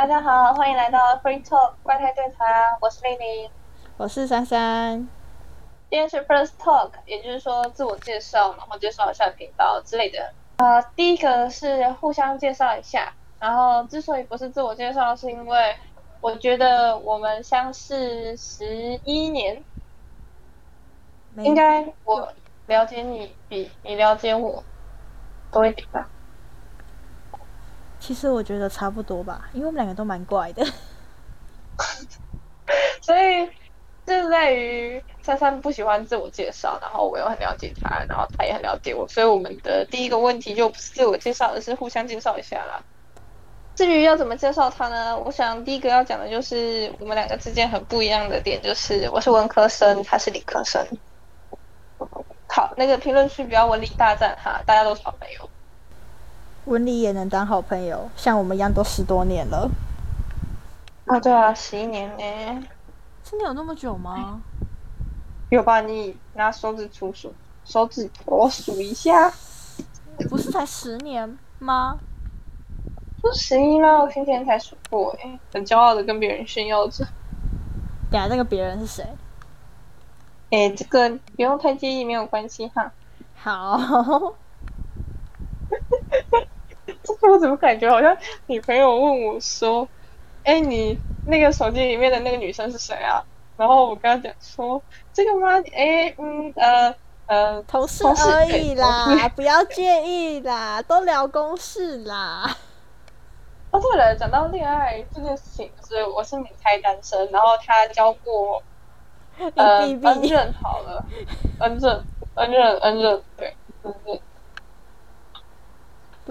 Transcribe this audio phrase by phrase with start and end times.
[0.00, 3.50] 大家好，欢迎来到 Free Talk 怪胎对谈，我是丽丽，
[3.98, 5.06] 我是珊珊。
[5.90, 10.32] 今天是 First Talk，也就是说自我介绍，然后介绍一下频道之类的。
[10.56, 15.76] 呃，第一个是互相介绍一下，然后之所以不是自我介绍，是因为
[16.22, 19.62] 我觉得我们相识十一年，
[21.36, 22.32] 应该我
[22.68, 24.64] 了解你比你了解我
[25.52, 26.08] 多一点吧。
[28.00, 30.66] 其实我觉得差不多吧，因为我们两个都蛮怪的，
[33.00, 33.46] 所以
[34.06, 42.82] 就在于珊珊不喜欢自我介绍，然后我又很了解他，然后他也很了解我，所以我们的第一个问题就不是自我介绍，而是互相介绍一下啦。
[43.76, 45.16] 至于要怎么介绍他呢？
[45.18, 50.84] 我想第一个要讲的就是我们两个之间很不一样的点，就是我是文科生，他是理科生。
[52.48, 55.48] 好，那个评论区不要文理大战哈，大家都是好朋友。
[56.70, 59.68] 文理也能当好朋友，像我们一样都十多年了。
[61.06, 62.64] 啊，对啊，十一年呢？
[63.24, 64.40] 真的有那么久吗？
[65.48, 65.80] 有吧？
[65.80, 69.32] 你拿手指出数，手指头数一下。
[70.28, 71.98] 不是才十年吗？
[73.20, 73.98] 不是十一吗？
[73.98, 77.04] 我今天才数过哎，很骄傲的跟别人炫耀着。
[78.12, 79.04] 呀，那个别人是谁？
[80.52, 82.92] 哎，这个不用太介意，没有关系哈。
[83.34, 84.34] 好。
[87.30, 88.16] 我怎么感觉好像
[88.46, 89.86] 女朋友问我说
[90.44, 93.22] ：“哎，你那个手机里面的那个女生是谁啊？”
[93.56, 95.60] 然后我跟她讲说：“这个吗？
[95.74, 96.94] 哎，嗯，呃，
[97.26, 102.56] 呃，同事而已啦，不要介意啦，都聊公事啦。
[103.70, 108.62] ”哦，对了，讲到恋爱这件事情，是我是免胎单身，然后他交过
[109.54, 111.04] 呃恩任好了，
[111.60, 114.20] 恩任，恩任，恩任，对，恩任。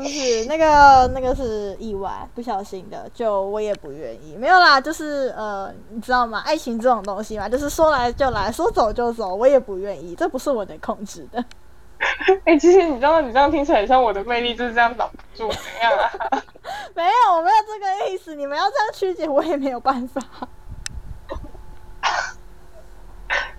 [0.01, 4.35] 就是那个那个是意外，不小心的，就我也不愿意。
[4.37, 6.41] 没有啦，就是呃，你知道吗？
[6.45, 11.43] 爱情这种东西嘛，就是说来就来，说走就走，我也不愿意，这不是我能控制的。
[12.45, 16.43] 哎，其实你知道，你这样听起来像我的魅力就是这样挡不住，怎样啊？
[16.95, 18.35] 没有，我没有这个意思。
[18.35, 20.21] 你们要这样曲解，我也没有办法。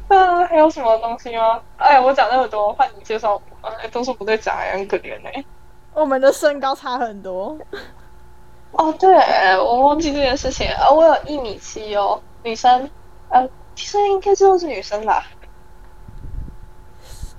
[0.09, 1.61] 嗯， 还有什么东西吗？
[1.77, 5.45] 哎，我讲那么多，换你介绍，哎，都是不对讲，很可怜哎。
[5.93, 7.59] 我们的身高差很多。
[8.73, 9.13] 哦，对，
[9.59, 10.69] 我忘记这件事情。
[10.71, 12.89] 呃，我有一米七哦，女生，
[13.29, 15.25] 呃，其实应该都是女生吧？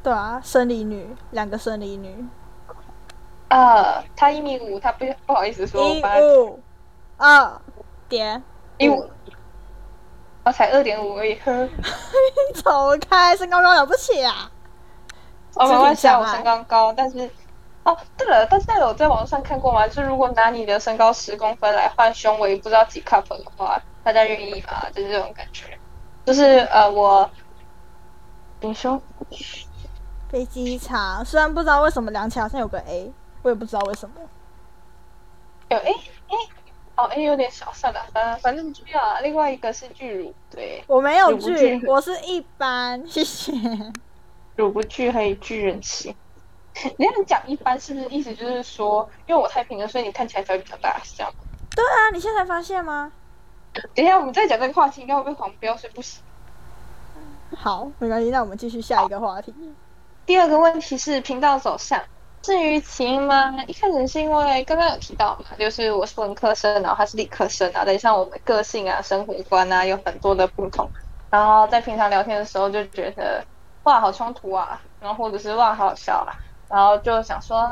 [0.03, 2.27] 对啊，生理女，两个生理女。
[3.47, 5.81] 啊，她一米五，她不不好意思说。
[5.87, 6.59] 一五
[7.17, 7.61] 二
[8.09, 8.43] 点
[8.77, 9.09] 一五，
[10.43, 11.39] 我才二点五而已。
[12.55, 14.51] 走 开，身高高了不起啊！
[15.55, 17.29] 哦没关系，我身高高，但是。
[17.83, 19.87] 哦，对了，大家有在网上看过吗？
[19.87, 24.87] 就是如果拿你的身高十公分来换胸围不知道几 cup 的话，大家愿意吗？
[24.93, 25.77] 就是这种感觉，
[26.25, 27.27] 就是呃，我，
[28.59, 29.01] 你说，
[30.29, 33.11] 飞机场，虽然不知道为什么量起来好像有个 A，
[33.41, 34.15] 我也不知道为什么。
[35.69, 36.35] 有 A A，
[36.97, 39.21] 哦 A 有点小，算了，反反正不重要啊。
[39.21, 43.51] 另外一个是巨乳，对，我没有巨，我是一般，谢谢。
[44.55, 46.15] 乳不巨还有巨人气。
[46.97, 51.43] 你这样讲一般是不是意思就是说，因为我太平了，所以你看起来才会比较大，是这样吗？
[51.75, 53.11] 对啊，你现在发现吗？
[53.95, 56.21] 等一下，我们再讲这个话题应该会被黄标，所以不行。
[57.55, 59.53] 好，没关系，那我们继续下一个话题。
[60.25, 62.01] 第二个问题是频道走向。
[62.41, 63.53] 至于起因吗？
[63.67, 70.89] 一开始是因为刚刚有提到嘛，就是我是文科生，然后他是理科生啊，等于像我们个性啊、生活观啊有很多的不同，
[71.29, 73.45] 然后在平常聊天的时候就觉得
[73.83, 76.33] 哇好冲突啊，然后或者是哇好好笑啊。
[76.71, 77.69] 然后就想说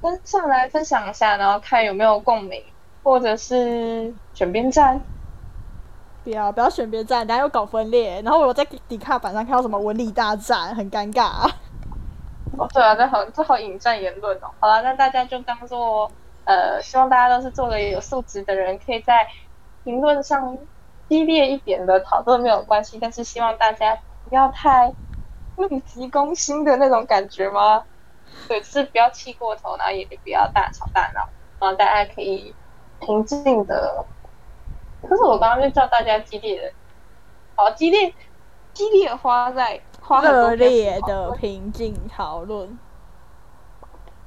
[0.00, 2.62] 跟上来分享一下，然后看有没有共鸣，
[3.02, 5.00] 或者是选边站。
[6.24, 8.22] 不要不要选边站，等下又搞分裂。
[8.22, 11.50] 然后我在底卡板上看到什么文理大战，很尴尬。
[12.56, 14.50] 哦，对啊，这好这好引战言论哦。
[14.60, 16.10] 好了，那大家就当做
[16.44, 19.26] 呃，希望大家都是做个有素质的人，可以在
[19.84, 20.56] 评论上
[21.08, 23.98] 激烈一点的讨论没有关系，但是希望大家
[24.28, 24.94] 不要太
[25.56, 27.82] 怒急攻心的那种感觉吗？
[28.48, 31.28] 对，是不要气过头，然后也不要大吵大闹，
[31.60, 32.54] 然后大家可以
[33.00, 34.04] 平静的。
[35.08, 36.72] 可是我刚刚就叫大家激烈的，
[37.54, 38.14] 好激烈，
[38.72, 42.78] 激烈花在花热烈的平静讨论。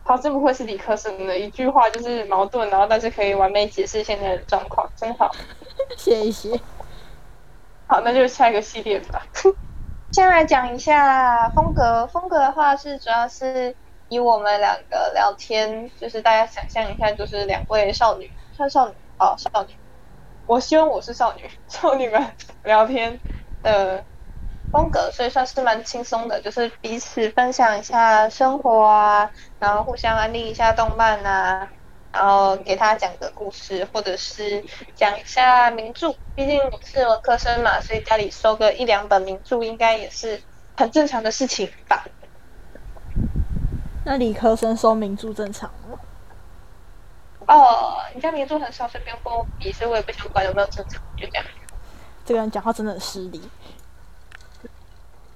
[0.03, 5.31] 好，这不愧是理科生的一句话就是矛盾，然后但是可以完美解释现在的状况，真好。
[5.97, 6.59] 谢谢。
[7.87, 9.21] 好，那就下一个系列吧。
[10.11, 13.75] 先来讲一下风格，风格的话是主要是。
[14.07, 19.75] 以我们两个聊天，就是大家想象一下，就是两位少女，算少女哦，少女，
[20.45, 23.19] 我希望我是少女，少女们聊天
[23.63, 24.03] 的
[24.71, 31.69] 风格，所以算是蛮轻松的，就是彼此分享一下生活啊，然后互相安利一下动漫啊，
[32.11, 34.63] 然后给他讲个故事，或者是
[34.93, 36.13] 讲一下名著。
[36.35, 40.43] 毕竟是文科生嘛，所以家里收个一两本名著，应该也是
[40.75, 42.05] 很正常的事情吧。
[44.05, 45.99] 那理科生收名著正常吗？
[47.47, 51.45] 哦，你家名著很少，随便跟我比，所以我也不想管有没有正常，就这样。
[52.23, 53.41] 这个人讲话真的很失礼。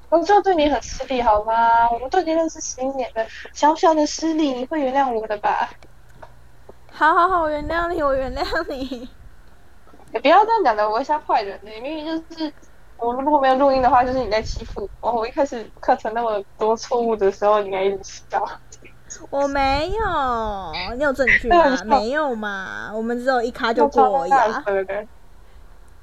[0.10, 1.90] 我就对你很失礼好吗？
[1.92, 5.70] 我们都已经认识十一年了，小小的失礼你会原谅我的吧？
[6.92, 9.10] 好好好，我原谅你，我原谅你。
[10.12, 11.70] 你不要这样讲的，我会吓坏人的。
[11.80, 12.52] 明明就是
[13.00, 15.12] 我如果没有录音的话，就是你在欺负我。
[15.12, 18.44] 我一开始课程那么多错误的时候，你还一直笑。
[19.30, 21.78] 我没有，你有证据吗？
[21.86, 24.62] 没有嘛，我们只有一卡就过呀。
[24.66, 25.08] 对对。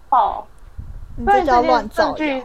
[0.08, 0.46] 好，
[1.16, 2.42] 你这叫乱造谣。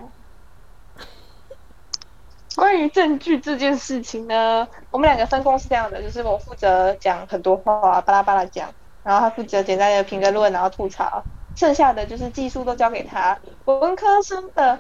[2.55, 8.69] 关于证据这件事情呢，我们两个分工是这样的，就是我负责讲很多话，巴拉巴拉讲，
[9.03, 11.23] 然后他负责简单的评个论，然后吐槽，
[11.55, 13.39] 剩下的就是技术都交给他。
[13.65, 14.79] 文科生的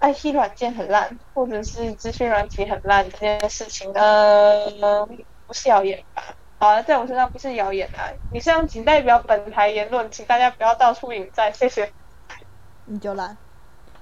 [0.00, 5.06] IT 软件很烂，或者是资讯软体很烂这件事情呃，
[5.46, 6.22] 不是谣言吧？
[6.58, 11.92] 好了，在我身上不是谣言啊，以上仅代表本台言论，请大家不要到处引战，谢谢。
[12.86, 13.36] 你就烂，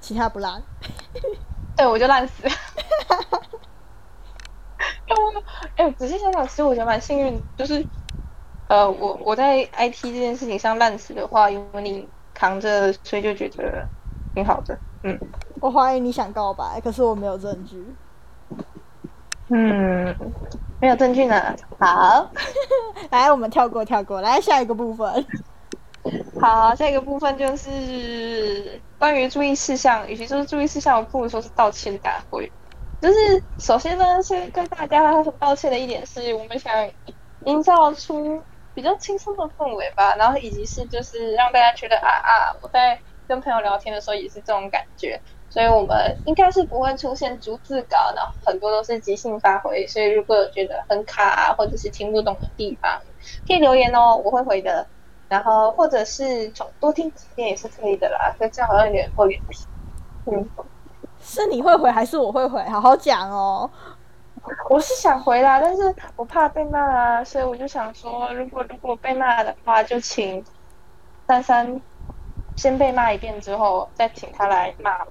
[0.00, 0.62] 其他不烂。
[1.76, 2.48] 对，我就烂死。
[5.76, 7.84] 哎，仔细想想，其实我觉得蛮幸运，就是
[8.70, 13.84] 呃，我我在 IT 这件事情上烂死的话，有你扛着，所以就觉得
[14.32, 14.78] 挺好的。
[15.02, 15.19] 嗯，
[15.61, 17.84] 我怀疑你想告白，可是我没有证据。
[19.49, 20.14] 嗯，
[20.81, 21.56] 没有证据呢。
[21.81, 22.31] 好，
[23.11, 25.26] 来，我们跳过，跳过来下一个部分。
[26.40, 32.52] 好，下一个部分就是关于注意事项，与其说是注意事项，我不如说是道歉大会。
[33.00, 36.73] 就是首先呢，先跟大家道歉的一点是，我们想
[37.46, 38.40] 营造出
[38.75, 49.87] 比较轻松的氛围吧，然后以及是就是让大家觉得啊啊，我在跟朋友聊天的时候也是这种感觉，所以我们应该是不会出现逐字稿，然后很多都是即兴发挥。
[49.87, 53.00] 所以如果有觉得很卡啊或者是听不懂的地方，
[53.46, 54.87] 可以留言哦，我会回的。
[55.28, 59.64] 然后或者是从多听几遍也是可以的啦，所以这样好像有点过脸皮。
[60.26, 60.49] 嗯，
[61.20, 62.61] 是你会回还是我会回？
[62.64, 63.70] 好好讲哦。
[64.69, 70.44] 我是想回来，但是我怕被骂啊，所以我就想说，如果如果被骂的话，就请
[71.28, 71.81] 珊珊
[72.56, 75.06] 先被骂一遍之后，再请他来骂我。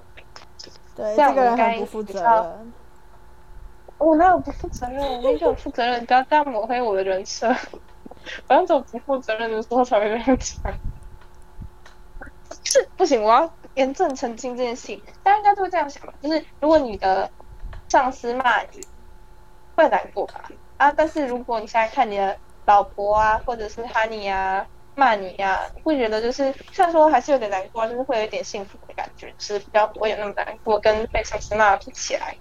[0.96, 2.72] 对，这个人很不负责任。
[3.98, 4.98] 我哪有不负责任？
[5.00, 7.54] 我明明有负责任，不要这样抹黑我的人设。
[8.46, 10.72] 反正种不负责任的时候才会这样讲，
[12.64, 15.02] 是不行，我要严正澄清这件事情。
[15.22, 16.12] 大家应该都会这样想吧？
[16.20, 17.30] 就是如果你的
[17.88, 18.80] 上司骂你，
[19.80, 20.44] 会难过吧？
[20.76, 22.36] 啊，但是如果你现在看你的
[22.66, 32.36] 老婆啊，或者是哈尼啊骂你呀，会觉得就是虽然说还是有点难过，就是会有一点幸福的感觉，是比较不会有那么难过，跟被上司骂比起来。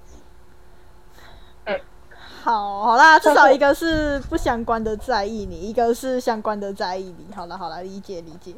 [2.41, 7.33] 好，好啦，至少一个是不相关的在意你，一个是相关的在意你。
[7.35, 8.55] 好了，好了，理解理解。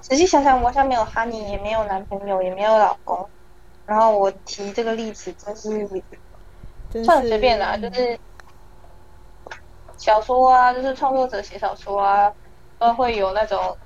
[0.00, 3.26] 仔细想想，我好像没有哈尼，也没有男朋友，也没有老公。
[3.86, 5.88] 然后我提这个例子，真是
[7.02, 8.18] 算随便啦，就是
[9.96, 12.32] 小说啊，就是创作者写小说啊，
[12.78, 13.76] 都会有那种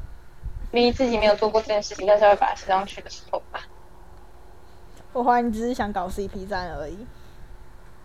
[0.70, 3.60] 明明自己没有做过这件事情，但是会把它写上去的时候吧。
[5.12, 7.06] 我怀疑你只是想搞 CP 站而已。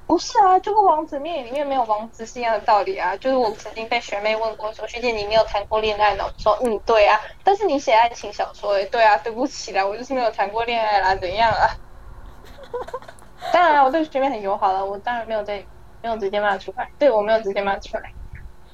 [0.05, 3.15] 不是啊，就跟王子面里面没有王子是一样的道理啊。
[3.17, 11.69] 就是我曾经被学妹问过说：“学姐，你没有谈过恋爱呢？”我说：“嗯，对啊。”但是你写爱情小说，哎，对啊，对不起啦，我就是没有谈过恋爱啦，怎样啊？
[13.53, 15.63] 当然，我对学妹很友好了，我当然没有在，
[16.01, 16.89] 没有直接骂出来。
[16.97, 18.11] 对我没有直接骂出来。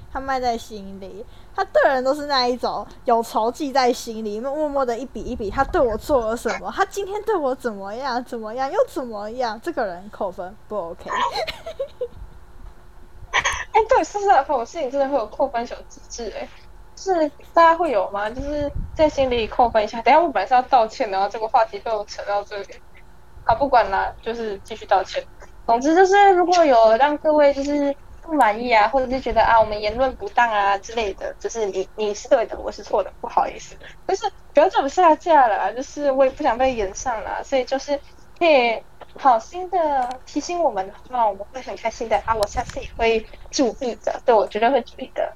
[0.09, 6.71] 他卖在心里，他对人都是那一种有仇记在心里，默默的一笔一笔，他对我做了什么？
[6.73, 8.23] 他今天对我怎么样？
[8.23, 8.71] 怎么样？
[8.71, 9.59] 又怎么样？
[9.61, 11.09] 这个人扣分不 OK？
[13.31, 16.47] 哎，对，说实在话，我心里真的会有扣分小机制，哎，
[16.95, 18.29] 是大家会有吗？
[18.29, 20.01] 就是在心里扣分一下。
[20.01, 22.67] 等下我本来是要道歉的，然后这个话题被我扯到这里，
[23.49, 25.23] 好，不管了，就是继续道歉。
[25.65, 27.95] 总之就是，如果有让各位就是。
[28.21, 33.75] 不满意啊，或者是觉得啊我们言论不当啊之类的，就是你你是对的，我是错的，不好意思，
[34.07, 37.99] 就是不要这么下架了，就是我也不想被延上了，所以就是
[38.37, 38.79] 可以
[39.17, 45.33] 好心的提醒我们的话，我们会很开心的啊，我下次也会注意的，对我绝对会注意的。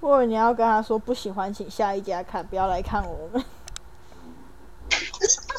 [0.00, 3.44] 或者你要跟他说不喜欢，请下一家看，不要来看我们。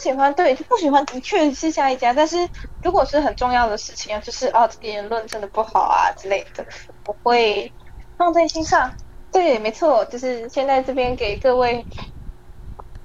[0.02, 2.12] 不喜欢，对，不喜欢的确是下一家。
[2.12, 2.50] 但是
[2.82, 6.66] 如果是很重要的事情啊，就是哦，这个言论真的不好啊之类的，
[7.06, 7.72] 我会
[8.18, 8.92] 放在心上。
[9.32, 11.86] 对，没错，就是现在这边给各位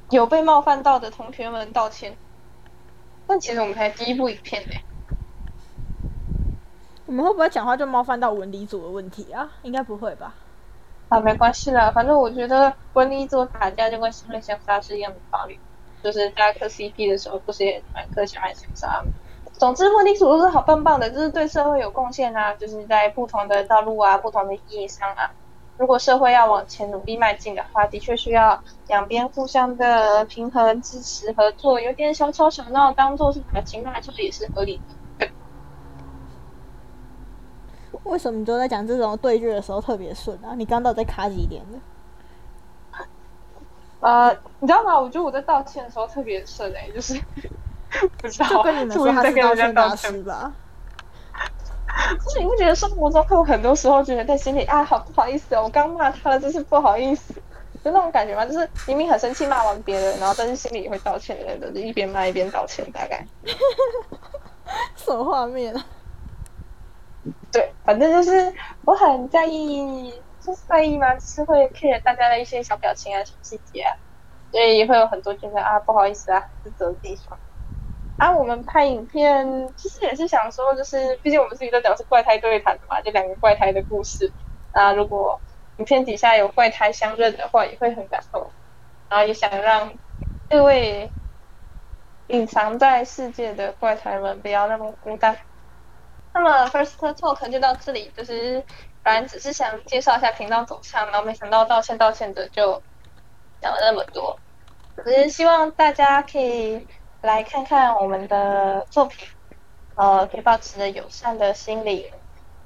[0.08, 2.16] 有被冒犯到的同学们道歉。
[3.26, 4.74] 但其实我们才第一部影片呢。
[7.04, 9.50] 我们会不会讲话就冒犯到文理组的问题啊？
[9.60, 10.32] 应该不会吧？
[11.10, 15.60] 啊，没关系啦，反正我觉得文理组打架就跟相爱相杀是一样的道理。
[16.06, 19.02] 就是大家磕 CP 的时候，不是也蛮磕小爱相杀？
[19.54, 25.32] 总之，文理组都是好棒棒的，就是对社会有贡献啊，就是在不同的道路啊、不同的意义上啊。
[25.78, 31.80] 如果社会要往前努力迈进的话，的确需要两边互相的平衡、支持、合作。
[31.80, 34.80] 有点小吵小闹，当做是感情骂俏也是合理
[35.20, 35.28] 的。
[38.04, 40.54] 为什么你都在讲这种对决的时候特别顺啊？
[40.54, 41.78] 你刚到底在卡几点的？
[44.06, 44.96] 呃，你知道吗？
[45.00, 47.20] 我觉得我在道歉的时候特别顺诶，就是
[48.18, 50.52] 不知道，就跟你们 说他是道歉大师吧。
[52.25, 57.34] 就是你会觉得生活中会有很多时候觉得在心里啊，好不好意思哦，我刚骂他了，真是不好意思，
[57.82, 58.46] 就那种感觉吗？
[58.46, 63.26] 就是明明很生气骂完别人，然后但是心里也会道歉的，就一边骂一边道歉，大概。
[64.94, 65.75] 什么画面？
[67.50, 68.52] 对，反正就是
[68.84, 70.16] 我很在意，就
[70.54, 73.96] 是在意嘛，是会 care 大家的一些小表情啊、小细节啊，
[74.50, 77.38] 所以也会有很多觉得啊，不好意思啊，自责的地方。
[78.18, 84.32] 啊，我们拍影片其实也是想说，就是毕竟我们自己都讲是怪胎对谈的嘛，就两个怪胎的故事。
[84.72, 85.38] 啊，如果
[85.78, 88.50] 影片底下有怪胎相认的话，也会很感动。
[89.08, 89.92] 然后也想让
[90.48, 91.10] 各位
[92.28, 95.36] 隐藏在世界的怪胎们不要那么孤单。
[96.36, 98.62] 那么 first talk 就到这里，就是
[99.02, 102.80] 本来只是想介绍一下频道走向，然后没想到道歉道歉的就
[103.60, 104.38] 讲了那么多。
[105.04, 106.86] 只是希望大家可以。
[107.22, 109.26] 来看看我们的作品，
[109.96, 112.12] 呃，可以保持着友善的心理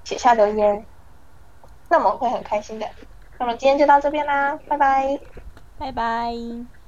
[0.04, 0.84] 写下留言，
[1.88, 2.86] 那我们会很开心的。
[3.38, 5.18] 那么今天就到这边啦，拜拜，
[5.78, 6.79] 拜拜。